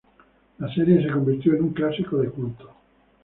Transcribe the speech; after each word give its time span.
La 0.57 0.73
serie 0.73 0.99
se 1.05 1.11
convirtió 1.13 1.53
en 1.53 1.61
un 1.65 1.73
clásico 1.73 2.17
de 2.17 2.29
culto. 2.31 2.73